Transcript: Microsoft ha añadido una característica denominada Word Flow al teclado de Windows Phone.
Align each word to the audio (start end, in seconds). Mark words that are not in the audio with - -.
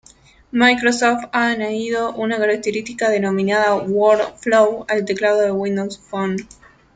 Microsoft 0.51 1.25
ha 1.31 1.45
añadido 1.49 2.11
una 2.15 2.39
característica 2.39 3.07
denominada 3.11 3.75
Word 3.75 4.35
Flow 4.37 4.83
al 4.89 5.05
teclado 5.05 5.41
de 5.41 5.51
Windows 5.51 5.99
Phone. 5.99 6.37